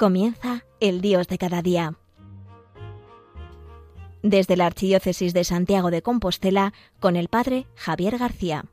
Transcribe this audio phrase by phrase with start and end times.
[0.00, 1.92] Comienza el Dios de cada día.
[4.22, 8.64] Desde la Archidiócesis de Santiago de Compostela, con el Padre Javier García.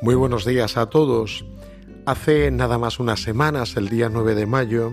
[0.00, 1.44] Muy buenos días a todos.
[2.06, 4.92] Hace nada más unas semanas, el día 9 de mayo,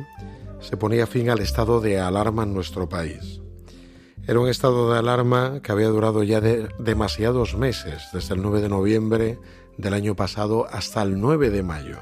[0.60, 3.45] se ponía fin al estado de alarma en nuestro país.
[4.28, 8.62] Era un estado de alarma que había durado ya de demasiados meses, desde el 9
[8.62, 9.40] de noviembre
[9.78, 12.00] del año pasado hasta el 9 de mayo.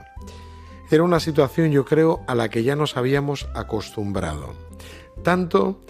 [0.90, 4.54] Era una situación, yo creo, a la que ya nos habíamos acostumbrado.
[5.22, 5.82] Tanto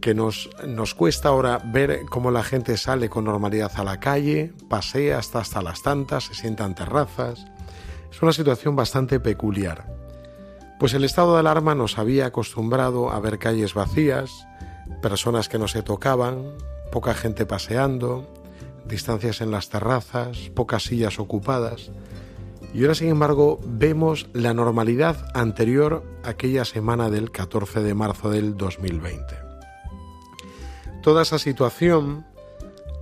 [0.00, 4.54] que nos, nos cuesta ahora ver cómo la gente sale con normalidad a la calle,
[4.70, 7.44] pasea hasta, hasta las tantas, se sienta en terrazas.
[8.10, 9.86] Es una situación bastante peculiar.
[10.78, 14.46] Pues el estado de alarma nos había acostumbrado a ver calles vacías,
[15.00, 16.52] personas que no se tocaban,
[16.90, 18.26] poca gente paseando,
[18.84, 21.90] distancias en las terrazas, pocas sillas ocupadas.
[22.74, 28.30] Y ahora, sin embargo, vemos la normalidad anterior a aquella semana del 14 de marzo
[28.30, 29.36] del 2020.
[31.02, 32.24] Toda esa situación,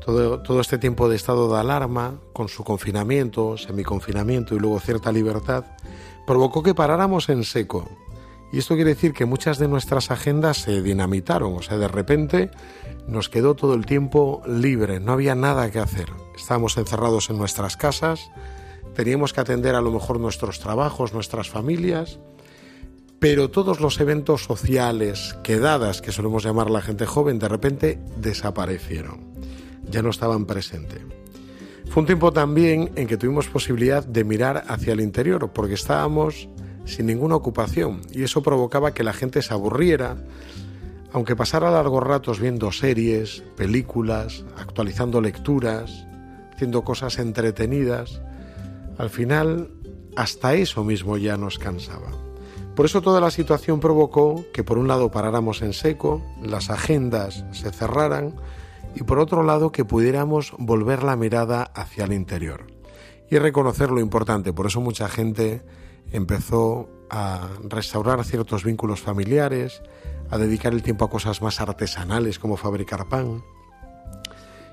[0.05, 5.13] todo, todo este tiempo de estado de alarma, con su confinamiento, semiconfinamiento y luego cierta
[5.13, 5.65] libertad,
[6.27, 7.89] provocó que paráramos en seco
[8.53, 12.51] y esto quiere decir que muchas de nuestras agendas se dinamitaron, o sea, de repente
[13.07, 16.09] nos quedó todo el tiempo libre, no había nada que hacer.
[16.37, 18.31] Estábamos encerrados en nuestras casas,
[18.95, 22.19] teníamos que atender a lo mejor nuestros trabajos, nuestras familias,
[23.21, 29.21] pero todos los eventos sociales, quedadas, que solemos llamar la gente joven, de repente desaparecieron,
[29.89, 31.03] ya no estaban presentes.
[31.91, 36.49] Fue un tiempo también en que tuvimos posibilidad de mirar hacia el interior, porque estábamos
[36.91, 40.17] sin ninguna ocupación y eso provocaba que la gente se aburriera,
[41.13, 46.07] aunque pasara largos ratos viendo series, películas, actualizando lecturas,
[46.53, 48.21] haciendo cosas entretenidas,
[48.99, 49.71] al final
[50.17, 52.11] hasta eso mismo ya nos cansaba.
[52.75, 57.45] Por eso toda la situación provocó que por un lado paráramos en seco, las agendas
[57.53, 58.35] se cerraran
[58.95, 62.67] y por otro lado que pudiéramos volver la mirada hacia el interior
[63.31, 64.53] y reconocer lo importante.
[64.53, 65.63] Por eso mucha gente
[66.13, 69.83] empezó a restaurar ciertos vínculos familiares,
[70.31, 73.43] a dedicar el tiempo a cosas más artesanales como fabricar pan.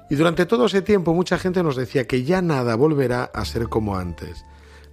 [0.09, 3.67] Y durante todo ese tiempo mucha gente nos decía que ya nada volverá a ser
[3.67, 4.45] como antes.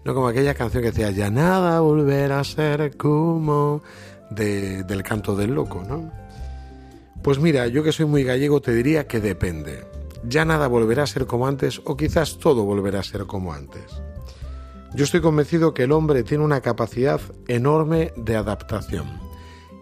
[0.04, 3.82] No como aquella canción que decía, ya nada volverá a ser como
[4.30, 6.10] del canto del loco, ¿no?
[7.22, 9.84] Pues mira, yo que soy muy gallego te diría que depende.
[10.26, 13.84] Ya nada volverá a ser como antes o quizás todo volverá a ser como antes.
[14.94, 19.20] Yo estoy convencido que el hombre tiene una capacidad enorme de adaptación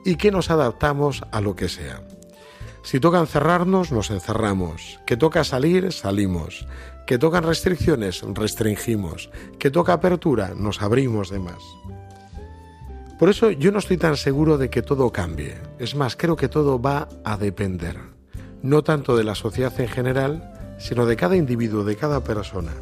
[0.06, 2.02] y que nos adaptamos a lo que sea.
[2.82, 5.00] Si toca encerrarnos, nos encerramos.
[5.06, 6.66] Que toca salir, salimos.
[7.06, 9.30] Que tocan restricciones, restringimos.
[9.58, 11.62] Que toca apertura, nos abrimos de más.
[13.18, 15.56] Por eso yo no estoy tan seguro de que todo cambie.
[15.78, 17.98] Es más, creo que todo va a depender.
[18.62, 22.72] No tanto de la sociedad en general, sino de cada individuo, de cada persona.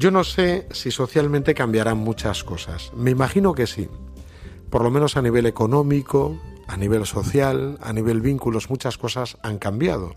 [0.00, 2.90] Yo no sé si socialmente cambiarán muchas cosas.
[2.96, 3.86] Me imagino que sí.
[4.70, 9.58] Por lo menos a nivel económico, a nivel social, a nivel vínculos, muchas cosas han
[9.58, 10.16] cambiado.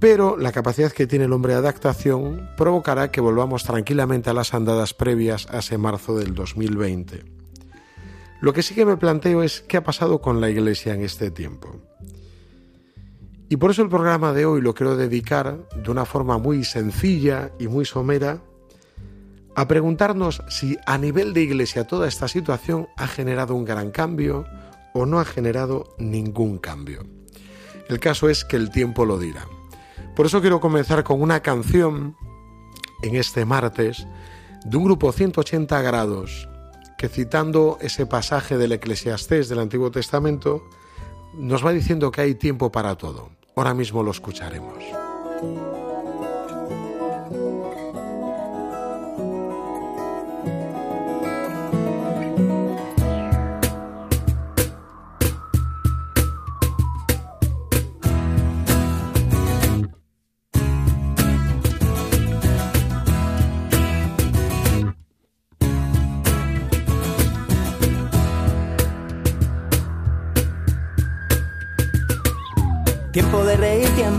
[0.00, 4.54] Pero la capacidad que tiene el hombre de adaptación provocará que volvamos tranquilamente a las
[4.54, 7.22] andadas previas a ese marzo del 2020.
[8.40, 11.30] Lo que sí que me planteo es qué ha pasado con la Iglesia en este
[11.30, 11.80] tiempo.
[13.52, 17.52] Y por eso el programa de hoy lo quiero dedicar de una forma muy sencilla
[17.58, 18.40] y muy somera
[19.54, 24.46] a preguntarnos si a nivel de iglesia toda esta situación ha generado un gran cambio
[24.94, 27.04] o no ha generado ningún cambio.
[27.90, 29.46] El caso es que el tiempo lo dirá.
[30.16, 32.16] Por eso quiero comenzar con una canción
[33.02, 34.06] en este martes
[34.64, 36.48] de un grupo 180 grados
[36.96, 40.64] que citando ese pasaje del Eclesiastés del Antiguo Testamento
[41.34, 43.41] nos va diciendo que hay tiempo para todo.
[43.54, 44.82] Ahora mismo lo escucharemos.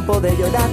[0.04, 0.70] Tiempo de llorar.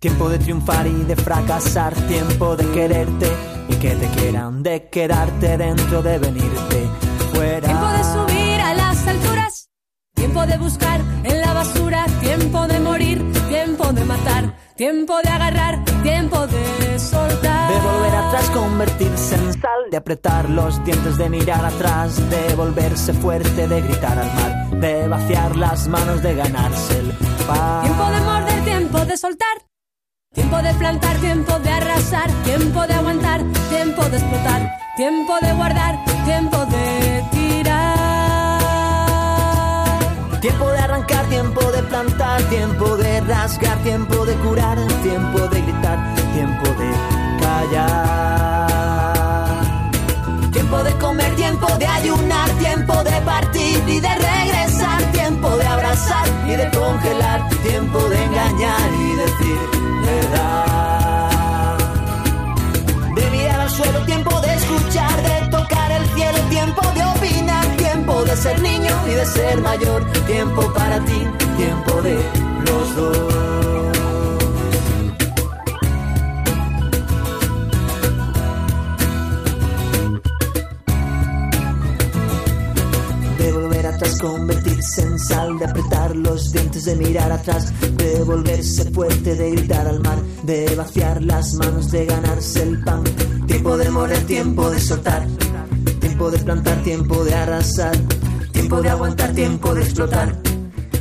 [0.00, 1.94] Tiempo de triunfar y de fracasar.
[2.08, 3.30] Tiempo de quererte
[3.68, 4.62] y que te quieran.
[4.64, 6.88] De quedarte dentro, de venirte
[7.32, 7.68] fuera.
[7.68, 9.70] Tiempo de subir a las alturas.
[10.14, 12.06] Tiempo de buscar en la basura.
[12.20, 12.66] Tiempo
[14.78, 17.72] tiempo de agarrar, tiempo de soltar.
[17.72, 23.12] De volver atrás, convertirse en sal, de apretar los dientes, de mirar atrás, de volverse
[23.12, 27.12] fuerte, de gritar al mar, de vaciar las manos, de ganarse el
[27.46, 27.82] pan.
[27.82, 29.56] Tiempo de morder, tiempo de soltar.
[30.34, 35.98] Tiempo de plantar, tiempo de arrasar, tiempo de aguantar, tiempo de explotar, tiempo de guardar,
[36.24, 37.98] tiempo de tirar.
[40.40, 46.14] Tiempo de arrancar, tiempo de plantar, tiempo de rasgar, tiempo de curar, tiempo de gritar,
[46.34, 46.92] tiempo de
[47.40, 49.17] callar.
[50.68, 56.28] Tiempo de comer, tiempo de ayunar, tiempo de partir y de regresar, tiempo de abrazar
[56.46, 59.58] y de congelar, tiempo de engañar y decir
[60.04, 61.78] verdad.
[63.14, 68.24] De mirar al suelo, tiempo de escuchar, de tocar el cielo, tiempo de opinar, tiempo
[68.24, 71.26] de ser niño y de ser mayor, tiempo para ti,
[71.56, 72.18] tiempo de
[72.66, 73.97] los dos.
[84.18, 89.86] Convertirse en sal, de apretar los dientes, de mirar atrás, de volverse fuerte, de gritar
[89.86, 93.04] al mar, de vaciar las manos, de ganarse el pan.
[93.46, 95.26] Tiempo de morir, tiempo de soltar,
[96.00, 97.96] tiempo de plantar, tiempo de arrasar,
[98.52, 100.36] tiempo de aguantar, tiempo de explotar,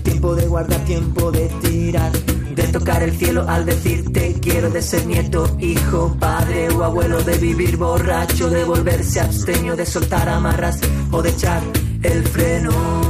[0.03, 2.11] tiempo de guardar, tiempo de tirar.
[2.57, 7.37] De tocar el cielo al decirte quiero de ser nieto, hijo, padre o abuelo, de
[7.37, 10.79] vivir borracho, de volverse absteño, de soltar amarras
[11.11, 11.61] o de echar
[12.01, 13.06] el freno.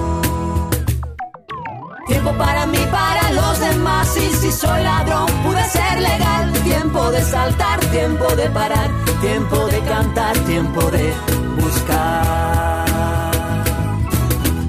[2.33, 4.15] Para mí, para los demás.
[4.18, 6.51] Y si soy ladrón, pude ser legal.
[6.63, 8.89] Tiempo de saltar, tiempo de parar,
[9.21, 11.13] tiempo de cantar, tiempo de
[11.59, 12.85] buscar.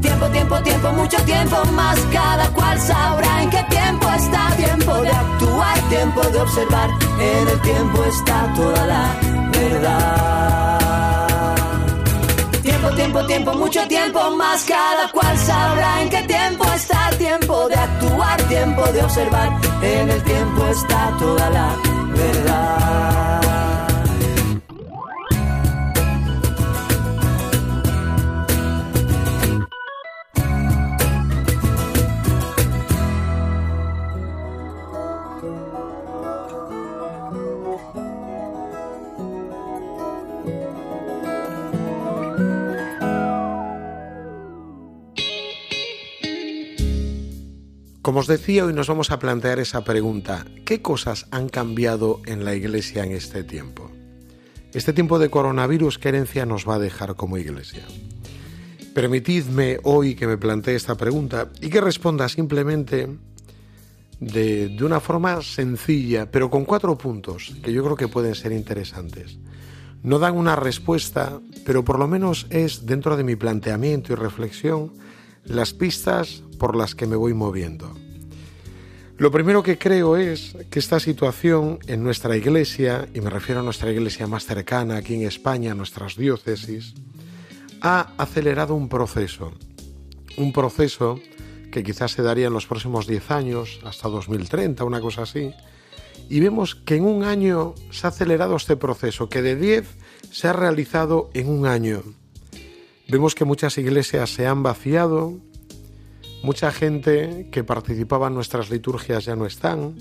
[0.00, 1.99] Tiempo, tiempo, tiempo, mucho tiempo más.
[2.12, 4.50] Cada cual sabrá en qué tiempo está.
[4.56, 6.90] Tiempo de actuar, tiempo de observar.
[7.20, 9.14] En el tiempo está toda la
[9.52, 10.78] verdad.
[12.62, 14.64] Tiempo, tiempo, tiempo, mucho tiempo más.
[14.64, 17.07] Cada cual sabrá en qué tiempo está.
[17.18, 19.48] Tiempo de actuar, tiempo de observar.
[19.82, 21.76] En el tiempo está toda la
[22.14, 23.17] verdad.
[48.18, 50.44] Como os decía, hoy nos vamos a plantear esa pregunta.
[50.64, 53.92] ¿Qué cosas han cambiado en la Iglesia en este tiempo?
[54.74, 57.84] Este tiempo de coronavirus, ¿qué herencia nos va a dejar como Iglesia?
[58.92, 63.08] Permitidme hoy que me plantee esta pregunta y que responda simplemente
[64.18, 68.50] de, de, una forma sencilla, pero con cuatro puntos que yo creo que pueden ser
[68.50, 69.38] interesantes.
[70.02, 74.92] No dan una respuesta, pero por lo menos es dentro de mi planteamiento y reflexión
[75.44, 77.94] las pistas por las que me voy moviendo.
[79.18, 83.64] Lo primero que creo es que esta situación en nuestra iglesia, y me refiero a
[83.64, 86.94] nuestra iglesia más cercana aquí en España, nuestras diócesis,
[87.80, 89.52] ha acelerado un proceso.
[90.37, 91.18] Un proceso
[91.72, 95.52] que quizás se daría en los próximos 10 años, hasta 2030, una cosa así.
[96.28, 99.84] Y vemos que en un año se ha acelerado este proceso, que de 10
[100.30, 102.04] se ha realizado en un año.
[103.08, 105.34] Vemos que muchas iglesias se han vaciado,
[106.42, 109.95] mucha gente que participaba en nuestras liturgias ya no están,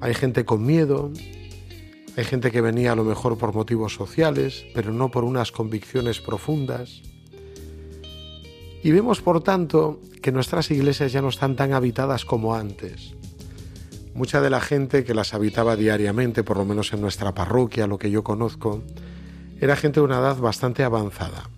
[0.00, 1.10] hay gente con miedo,
[2.16, 6.20] hay gente que venía a lo mejor por motivos sociales, pero no por unas convicciones
[6.20, 7.02] profundas.
[8.82, 13.14] Y vemos, por tanto, que nuestras iglesias ya no están tan habitadas como antes.
[14.14, 17.98] Mucha de la gente que las habitaba diariamente, por lo menos en nuestra parroquia, lo
[17.98, 18.82] que yo conozco,
[19.60, 21.50] era gente de una edad bastante avanzada.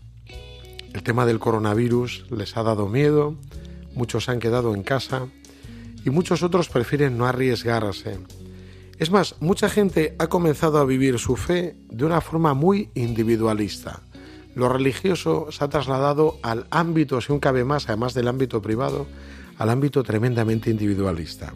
[0.92, 3.36] El tema del coronavirus les ha dado miedo,
[3.94, 5.26] muchos han quedado en casa
[6.04, 8.18] y muchos otros prefieren no arriesgarse.
[8.98, 14.02] Es más, mucha gente ha comenzado a vivir su fe de una forma muy individualista.
[14.54, 19.06] Lo religioso se ha trasladado al ámbito, si un cabe más, además del ámbito privado,
[19.56, 21.54] al ámbito tremendamente individualista.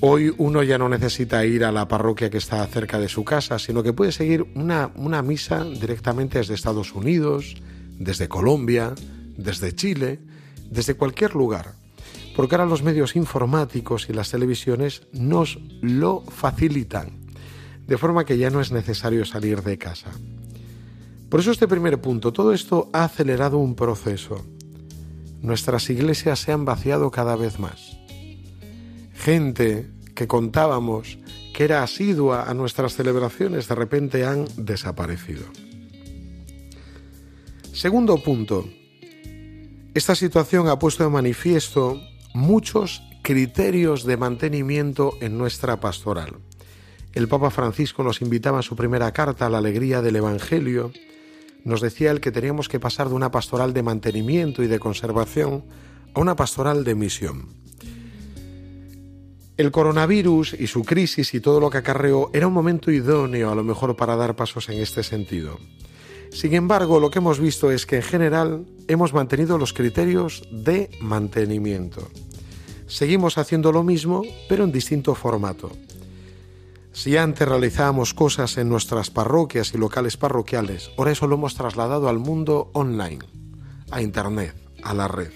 [0.00, 3.58] Hoy uno ya no necesita ir a la parroquia que está cerca de su casa,
[3.58, 7.56] sino que puede seguir una, una misa directamente desde Estados Unidos,
[7.98, 8.94] desde Colombia,
[9.36, 10.18] desde Chile,
[10.70, 11.74] desde cualquier lugar.
[12.36, 17.12] Porque ahora los medios informáticos y las televisiones nos lo facilitan,
[17.86, 20.10] de forma que ya no es necesario salir de casa.
[21.28, 24.44] Por eso este primer punto, todo esto ha acelerado un proceso.
[25.42, 27.98] Nuestras iglesias se han vaciado cada vez más.
[29.14, 31.18] Gente que contábamos,
[31.52, 35.44] que era asidua a nuestras celebraciones, de repente han desaparecido.
[37.72, 38.68] Segundo punto,
[39.94, 42.00] esta situación ha puesto de manifiesto
[42.34, 46.34] muchos criterios de mantenimiento en nuestra pastoral.
[47.12, 50.90] El Papa Francisco nos invitaba en su primera carta a la alegría del Evangelio.
[51.62, 55.64] Nos decía el que teníamos que pasar de una pastoral de mantenimiento y de conservación
[56.12, 57.48] a una pastoral de misión.
[59.56, 63.54] El coronavirus y su crisis y todo lo que acarreó era un momento idóneo a
[63.54, 65.60] lo mejor para dar pasos en este sentido.
[66.34, 70.90] Sin embargo, lo que hemos visto es que en general hemos mantenido los criterios de
[71.00, 72.10] mantenimiento.
[72.88, 75.70] Seguimos haciendo lo mismo, pero en distinto formato.
[76.92, 82.08] Si antes realizábamos cosas en nuestras parroquias y locales parroquiales, ahora eso lo hemos trasladado
[82.08, 83.20] al mundo online,
[83.92, 85.30] a Internet, a la red.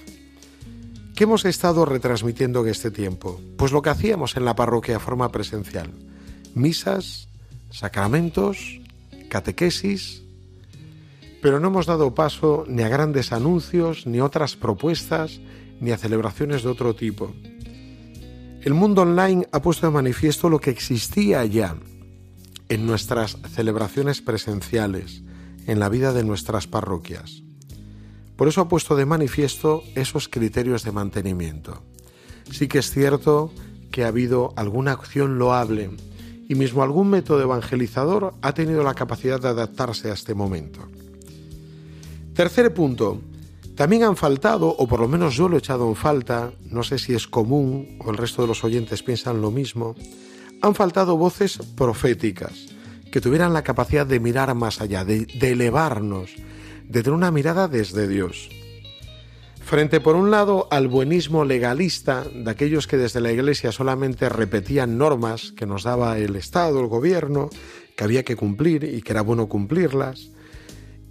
[1.14, 3.40] ¿Qué hemos estado retransmitiendo en este tiempo?
[3.56, 5.92] Pues lo que hacíamos en la parroquia de forma presencial.
[6.56, 7.28] Misas,
[7.70, 8.80] sacramentos,
[9.28, 10.22] catequesis,
[11.40, 15.40] pero no hemos dado paso ni a grandes anuncios, ni otras propuestas,
[15.80, 17.32] ni a celebraciones de otro tipo.
[18.60, 21.76] El mundo online ha puesto de manifiesto lo que existía ya
[22.68, 25.22] en nuestras celebraciones presenciales,
[25.66, 27.42] en la vida de nuestras parroquias.
[28.36, 31.82] Por eso ha puesto de manifiesto esos criterios de mantenimiento.
[32.50, 33.52] Sí que es cierto
[33.90, 35.90] que ha habido alguna acción loable
[36.48, 40.88] y mismo algún método evangelizador ha tenido la capacidad de adaptarse a este momento.
[42.38, 43.20] Tercer punto,
[43.74, 47.00] también han faltado, o por lo menos yo lo he echado en falta, no sé
[47.00, 49.96] si es común o el resto de los oyentes piensan lo mismo,
[50.62, 52.68] han faltado voces proféticas
[53.10, 56.30] que tuvieran la capacidad de mirar más allá, de, elevarnos,
[56.84, 58.48] de tener una mirada desde Dios.
[59.60, 64.96] Frente, por un lado, al buenismo legalista de aquellos que desde la Iglesia solamente repetían
[64.96, 67.50] normas que nos daba el Estado, el gobierno,
[67.96, 70.30] que había que cumplir y que era bueno cumplirlas,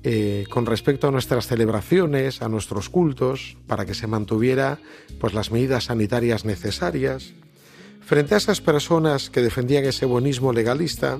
[0.10, 4.80] eh, con respecto a nuestras celebraciones, a nuestros cultos, para que se mantuviera
[5.20, 7.34] pues, las medidas sanitarias necesarias.
[8.06, 11.20] Frente a esas personas que defendían ese buenismo legalista,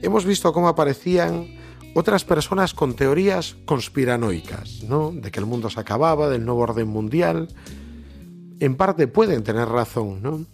[0.00, 1.58] hemos visto cómo aparecían
[1.94, 5.12] otras personas con teorías conspiranoicas, ¿no?
[5.12, 7.48] De que el mundo se acababa, del nuevo orden mundial.
[8.60, 10.46] En parte pueden tener razón, ¿no?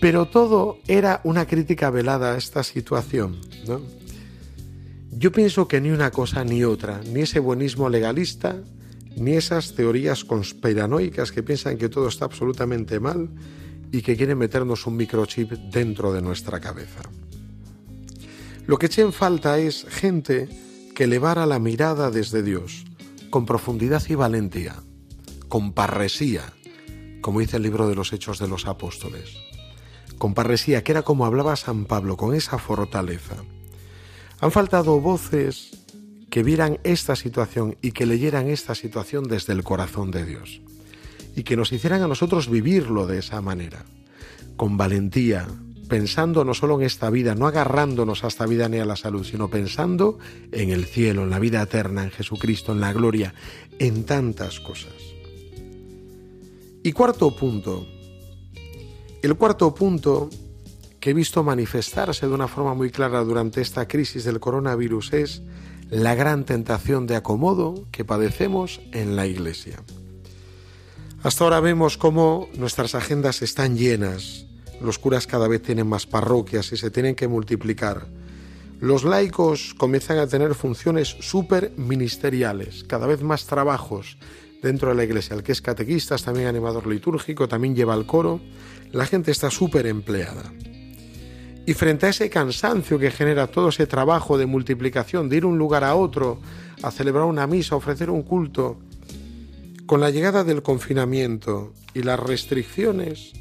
[0.00, 3.80] Pero todo era una crítica velada a esta situación, ¿no?
[5.18, 8.62] Yo pienso que ni una cosa ni otra, ni ese buenismo legalista,
[9.16, 13.30] ni esas teorías conspiranoicas que piensan que todo está absolutamente mal
[13.90, 17.00] y que quieren meternos un microchip dentro de nuestra cabeza.
[18.66, 20.50] Lo que eché en falta es gente
[20.94, 22.84] que elevara la mirada desde Dios,
[23.30, 24.74] con profundidad y valentía,
[25.48, 26.52] con parresía,
[27.22, 29.38] como dice el libro de los Hechos de los Apóstoles.
[30.18, 33.36] Con parresía, que era como hablaba San Pablo, con esa fortaleza.
[34.40, 35.84] Han faltado voces
[36.30, 40.60] que vieran esta situación y que leyeran esta situación desde el corazón de Dios
[41.36, 43.84] y que nos hicieran a nosotros vivirlo de esa manera,
[44.56, 45.46] con valentía,
[45.88, 49.24] pensando no solo en esta vida, no agarrándonos a esta vida ni a la salud,
[49.24, 50.18] sino pensando
[50.50, 53.34] en el cielo, en la vida eterna, en Jesucristo, en la gloria,
[53.78, 54.94] en tantas cosas.
[56.82, 57.86] Y cuarto punto.
[59.22, 60.30] El cuarto punto
[61.06, 65.42] que he visto manifestarse de una forma muy clara durante esta crisis del coronavirus es
[65.88, 69.84] la gran tentación de acomodo que padecemos en la Iglesia.
[71.22, 74.46] Hasta ahora vemos cómo nuestras agendas están llenas,
[74.80, 78.08] los curas cada vez tienen más parroquias y se tienen que multiplicar.
[78.80, 84.18] Los laicos comienzan a tener funciones súper ministeriales, cada vez más trabajos
[84.60, 85.36] dentro de la iglesia.
[85.36, 88.40] El que es catequista también animador litúrgico, también lleva el coro.
[88.90, 90.52] La gente está súper empleada.
[91.66, 95.58] Y frente a ese cansancio que genera todo ese trabajo de multiplicación, de ir un
[95.58, 96.38] lugar a otro,
[96.82, 98.78] a celebrar una misa, a ofrecer un culto,
[99.86, 103.32] con la llegada del confinamiento y las restricciones,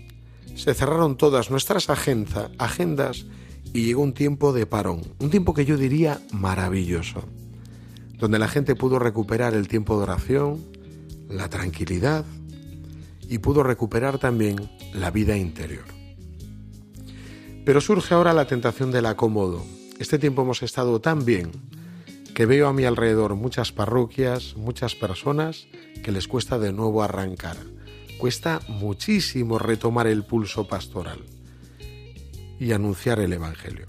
[0.56, 3.26] se cerraron todas nuestras agendas
[3.74, 7.24] y llegó un tiempo de parón, un tiempo que yo diría maravilloso,
[8.18, 10.64] donde la gente pudo recuperar el tiempo de oración,
[11.30, 12.26] la tranquilidad
[13.28, 16.05] y pudo recuperar también la vida interior.
[17.66, 19.66] Pero surge ahora la tentación del acomodo.
[19.98, 21.52] Este tiempo hemos estado tan bien
[22.36, 25.68] que veo a mi alrededor muchas parroquias, muchas personas
[26.04, 27.58] que les cuesta de nuevo arrancar.
[28.20, 31.20] Cuesta muchísimo retomar el pulso pastoral
[32.60, 33.86] y anunciar el Evangelio.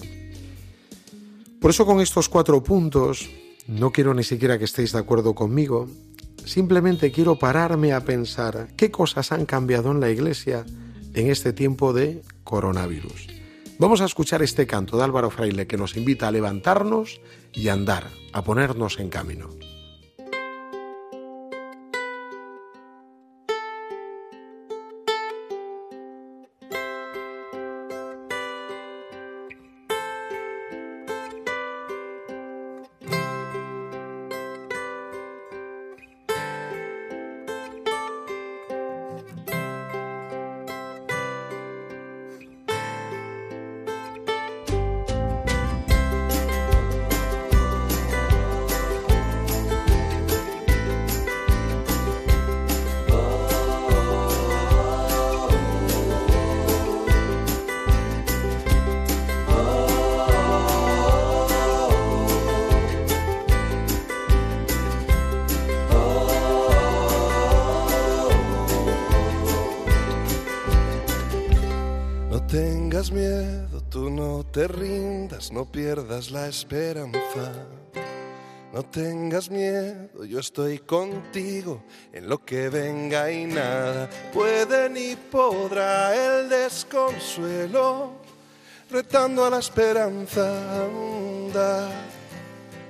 [1.61, 3.29] Por eso con estos cuatro puntos,
[3.67, 5.87] no quiero ni siquiera que estéis de acuerdo conmigo,
[6.47, 10.65] simplemente quiero pararme a pensar qué cosas han cambiado en la Iglesia
[11.13, 13.36] en este tiempo de coronavirus
[13.79, 17.21] Vamos a escuchar este canto de Álvaro Fraile que nos invita a levantarnos
[17.53, 19.51] y andar, a ponernos en camino.
[75.53, 77.53] No pierdas la esperanza.
[78.73, 86.15] No tengas miedo, yo estoy contigo en lo que venga y nada puede ni podrá
[86.15, 88.13] el desconsuelo,
[88.91, 90.47] retando a la esperanza.
[90.85, 91.89] Anda,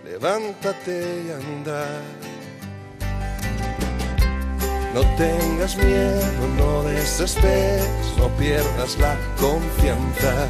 [0.04, 1.86] levántate y anda.
[4.96, 7.86] No tengas miedo, no desesperes,
[8.18, 10.48] no pierdas la confianza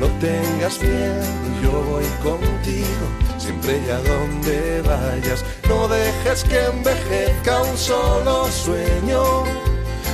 [0.00, 1.24] no tengas miedo,
[1.62, 3.04] yo voy contigo,
[3.36, 5.44] siempre y a donde vayas.
[5.68, 9.44] No dejes que envejezca un solo sueño,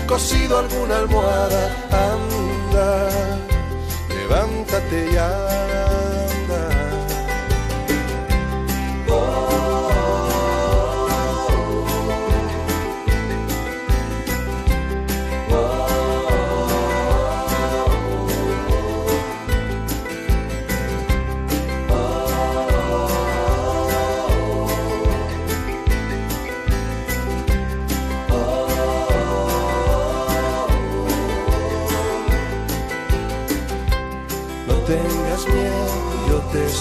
[0.08, 3.08] cosido alguna almohada, anda,
[4.08, 5.65] levántate ya.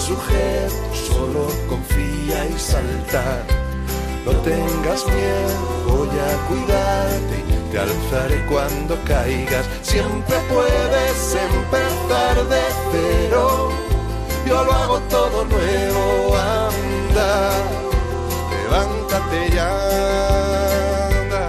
[0.06, 3.24] Sujeto, solo confía y salta.
[4.24, 5.54] No tengas miedo,
[5.88, 7.36] voy a cuidarte,
[7.70, 9.66] te alzaré cuando caigas.
[9.82, 13.70] Siempre puedes empezar de cero,
[14.46, 17.50] yo lo hago todo nuevo, anda,
[18.62, 19.70] levántate ya.
[21.20, 21.48] Anda.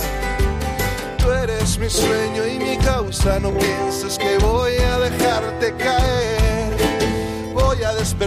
[1.20, 6.37] Tú eres mi sueño y mi causa, no pienses que voy a dejarte caer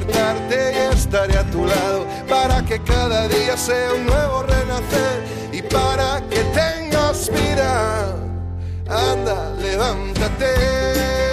[0.00, 5.62] despertarte y estaré a tu lado para que cada día sea un nuevo renacer y
[5.62, 8.16] para que tengas vida.
[8.88, 11.29] Anda, levántate.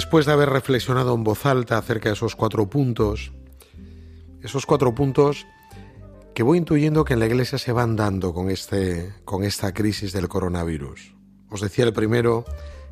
[0.00, 3.32] Después de haber reflexionado en voz alta acerca de esos cuatro puntos,
[4.42, 5.46] esos cuatro puntos
[6.34, 10.14] que voy intuyendo que en la iglesia se van dando con, este, con esta crisis
[10.14, 11.14] del coronavirus.
[11.50, 12.46] Os decía el primero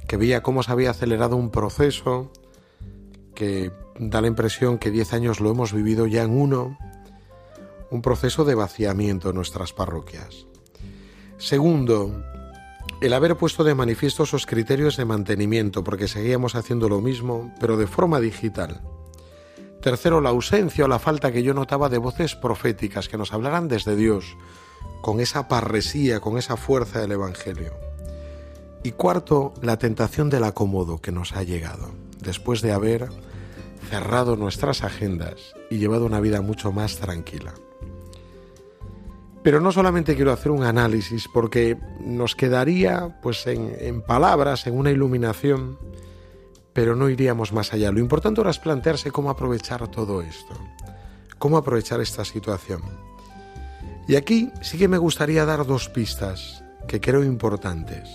[0.07, 2.31] que veía cómo se había acelerado un proceso
[3.35, 6.77] que da la impresión que diez años lo hemos vivido ya en uno,
[7.91, 10.47] un proceso de vaciamiento en nuestras parroquias.
[11.39, 12.23] Segundo,
[13.01, 17.77] el haber puesto de manifiesto esos criterios de mantenimiento, porque seguíamos haciendo lo mismo, pero
[17.77, 18.81] de forma digital.
[19.81, 23.69] Tercero, la ausencia o la falta que yo notaba de voces proféticas que nos hablaran
[23.69, 24.37] desde Dios,
[25.01, 27.75] con esa parresía, con esa fuerza del Evangelio.
[28.83, 33.09] Y cuarto, la tentación del acomodo que nos ha llegado, después de haber
[33.89, 37.55] cerrado nuestras agendas y llevado una vida mucho más tranquila.
[39.49, 44.91] Pero no solamente quiero hacer un análisis, porque nos quedaría pues en, palabras, en una
[44.91, 45.79] iluminación,
[46.75, 47.91] pero no iríamos más allá.
[47.91, 50.55] Lo importante ahora es plantearse cómo aprovechar todo esto,
[51.39, 52.83] cómo aprovechar esta situación.
[54.07, 58.07] Y aquí sí que me gustaría dar dos pistas que creo importantes.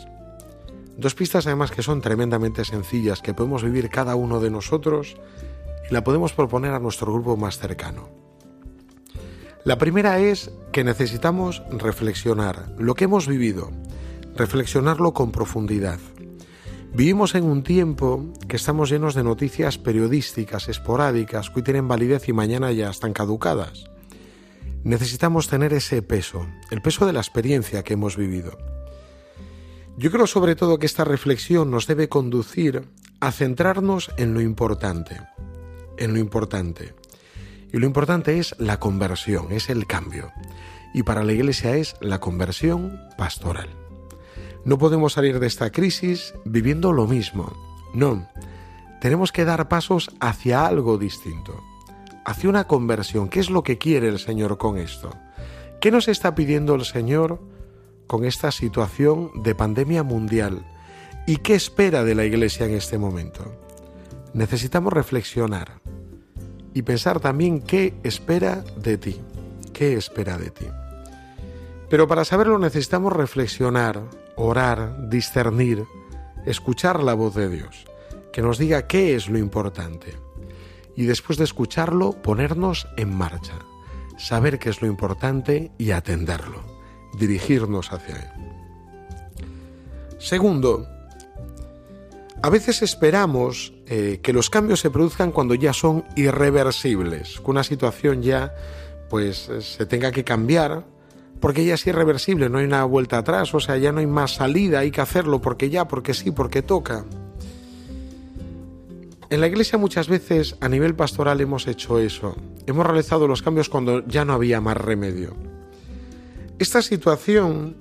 [0.97, 5.17] Dos pistas además que son tremendamente sencillas, que podemos vivir cada uno de nosotros
[5.89, 8.22] y la podemos proponer a nuestro grupo más cercano.
[9.65, 13.71] La primera es que necesitamos reflexionar lo que hemos vivido,
[14.35, 15.99] reflexionarlo con profundidad.
[16.93, 22.27] Vivimos en un tiempo que estamos llenos de noticias periodísticas, esporádicas, que hoy tienen validez
[22.27, 23.85] y mañana ya están caducadas.
[24.83, 28.57] Necesitamos tener ese peso, el peso de la experiencia que hemos vivido.
[29.95, 32.89] Yo creo sobre todo que esta reflexión nos debe conducir
[33.21, 35.21] a centrarnos en lo importante,
[35.97, 36.95] en lo importante.
[37.73, 40.31] Y lo importante es la conversión, es el cambio.
[40.93, 43.67] Y para la Iglesia es la conversión pastoral.
[44.63, 47.51] No podemos salir de esta crisis viviendo lo mismo.
[47.95, 48.29] No,
[49.01, 51.63] tenemos que dar pasos hacia algo distinto,
[52.25, 53.27] hacia una conversión.
[53.27, 55.09] ¿Qué es lo que quiere el Señor con esto?
[55.81, 57.41] ¿Qué nos está pidiendo el Señor
[58.05, 60.63] con esta situación de pandemia mundial?
[61.25, 63.51] ¿Y qué espera de la Iglesia en este momento?
[64.35, 65.81] Necesitamos reflexionar
[66.73, 69.19] y pensar también qué espera de ti,
[69.73, 70.65] qué espera de ti.
[71.89, 74.01] Pero para saberlo necesitamos reflexionar,
[74.35, 75.85] orar, discernir,
[76.45, 77.85] escuchar la voz de Dios,
[78.31, 80.15] que nos diga qué es lo importante.
[80.95, 83.59] Y después de escucharlo, ponernos en marcha,
[84.17, 86.63] saber qué es lo importante y atenderlo,
[87.17, 88.29] dirigirnos hacia él.
[90.19, 90.87] Segundo,
[92.43, 97.63] a veces esperamos eh, que los cambios se produzcan cuando ya son irreversibles, que una
[97.63, 98.53] situación ya
[99.09, 100.85] pues se tenga que cambiar
[101.39, 104.35] porque ya es irreversible, no hay una vuelta atrás, o sea, ya no hay más
[104.35, 107.05] salida, hay que hacerlo porque ya, porque sí, porque toca.
[109.29, 112.35] En la iglesia muchas veces a nivel pastoral hemos hecho eso,
[112.67, 115.33] hemos realizado los cambios cuando ya no había más remedio.
[116.59, 117.77] Esta situación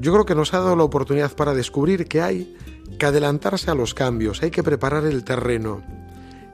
[0.00, 2.56] yo creo que nos ha dado la oportunidad para descubrir que hay
[2.98, 5.82] que adelantarse a los cambios, hay que preparar el terreno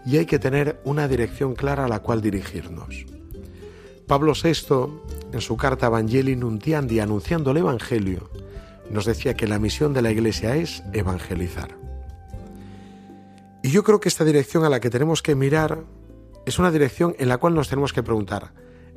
[0.05, 3.05] y hay que tener una dirección clara a la cual dirigirnos.
[4.07, 5.01] Pablo VI,
[5.33, 8.31] en su carta Evangelii Nuntiandi, anunciando el Evangelio,
[8.91, 11.79] nos decía que la misión de la Iglesia es evangelizar.
[13.63, 15.85] Y yo creo que esta dirección a la que tenemos que mirar
[16.47, 18.53] es una dirección en la cual nos tenemos que preguntar,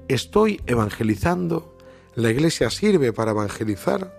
[0.08, 1.78] ¿estoy evangelizando?
[2.16, 4.14] ¿La Iglesia sirve para evangelizar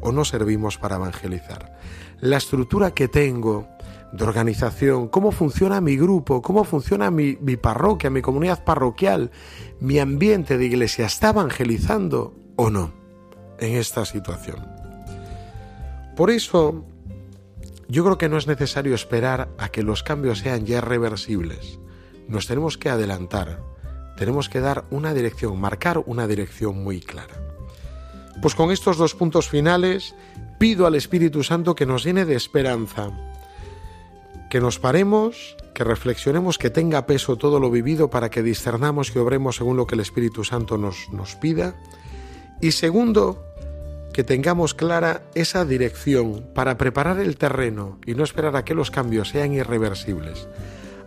[0.00, 1.78] o no servimos para evangelizar?
[2.20, 3.68] La estructura que tengo,
[4.12, 9.30] de organización, cómo funciona mi grupo, cómo funciona mi, parroquia, mi comunidad parroquial,
[9.80, 12.92] mi ambiente de iglesia, ¿está evangelizando o no
[13.58, 14.66] en esta situación?
[16.16, 16.84] Por eso,
[17.88, 21.78] yo creo que no es necesario esperar a que los cambios sean ya reversibles.
[22.28, 23.60] Nos tenemos que adelantar,
[24.16, 27.45] tenemos que dar una dirección, marcar una dirección muy clara.
[28.42, 30.14] Pues con estos dos puntos finales,
[30.58, 33.10] pido al Espíritu Santo que nos llene de esperanza,
[34.50, 39.18] que nos paremos, que reflexionemos, que tenga peso todo lo vivido para que discernamos y
[39.18, 41.74] obremos según lo que el Espíritu Santo nos, nos pida.
[42.60, 43.44] Y segundo,
[44.12, 48.90] que tengamos clara esa dirección para preparar el terreno y no esperar a que los
[48.90, 50.48] cambios sean irreversibles.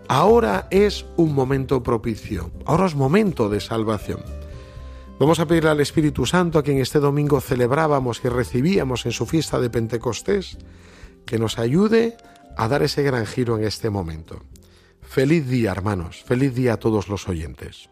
[0.08, 4.39] Ahora es un momento propicio, ahora es momento de salvación.
[5.20, 9.26] Vamos a pedirle al Espíritu Santo, a quien este domingo celebrábamos y recibíamos en su
[9.26, 10.58] fiesta de Pentecostés,
[11.26, 12.16] que nos ayude
[12.56, 14.42] a dar ese gran giro en este momento.
[15.02, 17.90] Feliz día, hermanos, feliz día a todos los oyentes.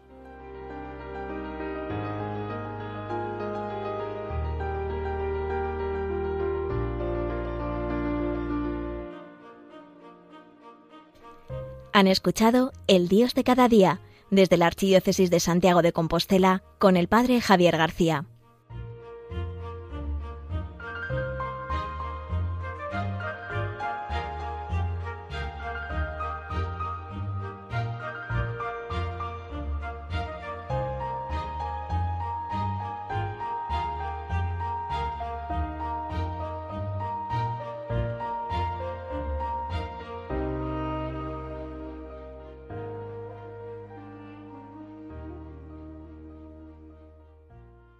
[11.92, 16.96] Han escuchado El Dios de cada día desde la Archidiócesis de Santiago de Compostela con
[16.96, 18.26] el Padre Javier García.